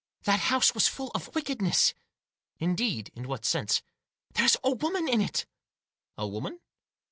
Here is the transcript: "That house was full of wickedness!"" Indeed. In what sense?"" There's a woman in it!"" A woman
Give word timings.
"That 0.23 0.39
house 0.39 0.73
was 0.73 0.87
full 0.87 1.11
of 1.13 1.35
wickedness!"" 1.35 1.93
Indeed. 2.59 3.11
In 3.13 3.27
what 3.27 3.45
sense?"" 3.45 3.83
There's 4.33 4.57
a 4.63 4.71
woman 4.71 5.07
in 5.07 5.21
it!"" 5.21 5.45
A 6.17 6.27
woman 6.27 6.59